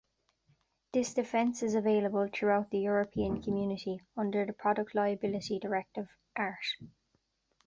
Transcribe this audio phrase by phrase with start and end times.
[0.93, 6.57] This defense is available throughout the European Community under the Product Liability Directive, art.